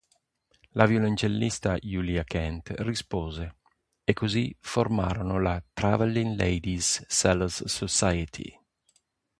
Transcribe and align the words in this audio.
La 0.79 0.85
violoncellista 0.91 1.75
Julia 1.79 2.23
Kent 2.23 2.69
rispose 2.79 3.57
e 4.03 4.13
così 4.13 4.51
formarono 4.59 5.39
la 5.39 5.63
"Traveling 5.73 6.39
Ladies' 6.39 7.05
Cello 7.07 7.47
Society". 7.47 8.51